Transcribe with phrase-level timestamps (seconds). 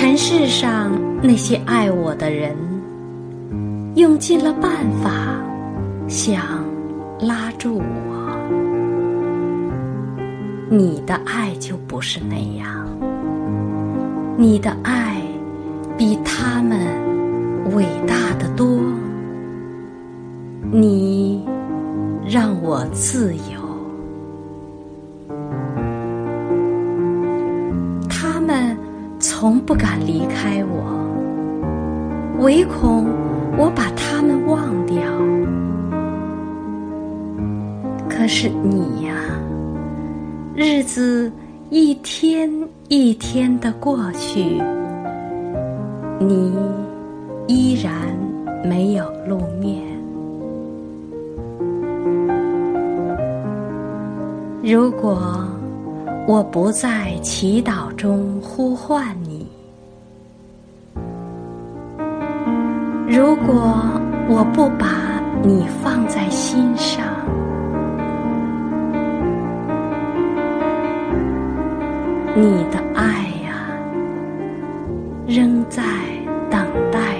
[0.00, 2.54] 尘世上那些爱我的人，
[3.96, 5.10] 用尽了办法
[6.06, 6.64] 想
[7.18, 8.38] 拉住我，
[10.70, 12.86] 你的爱就不是那样。
[14.36, 15.20] 你的爱
[15.96, 16.78] 比他们
[17.74, 18.80] 伟大的多，
[20.70, 21.44] 你
[22.24, 23.58] 让我自由。
[28.08, 28.76] 他们
[29.40, 30.98] 从不敢离开我，
[32.40, 33.06] 唯恐
[33.56, 35.00] 我把他们忘掉。
[38.08, 39.14] 可是你呀，
[40.56, 41.30] 日子
[41.70, 42.50] 一天
[42.88, 44.60] 一天的过去，
[46.18, 46.52] 你
[47.46, 47.92] 依然
[48.68, 49.84] 没有露面。
[54.64, 55.48] 如果
[56.28, 59.46] 我不在祈祷中呼唤你。
[63.08, 63.74] 如果
[64.28, 67.02] 我不把你放在心上
[72.36, 73.70] 你的爱呀
[75.26, 75.82] 仍在
[76.50, 76.60] 等
[76.92, 77.17] 待